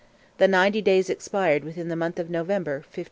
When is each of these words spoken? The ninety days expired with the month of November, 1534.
The 0.39 0.47
ninety 0.47 0.81
days 0.81 1.11
expired 1.11 1.63
with 1.63 1.75
the 1.75 1.95
month 1.95 2.17
of 2.17 2.27
November, 2.27 2.77
1534. 2.89 2.99